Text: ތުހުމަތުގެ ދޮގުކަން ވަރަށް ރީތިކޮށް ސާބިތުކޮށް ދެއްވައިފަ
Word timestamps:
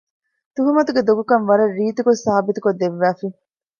ތުހުމަތުގެ 0.55 1.01
ދޮގުކަން 1.07 1.45
ވަރަށް 1.49 1.75
ރީތިކޮށް 1.77 2.23
ސާބިތުކޮށް 2.25 2.79
ދެއްވައިފަ 2.81 3.27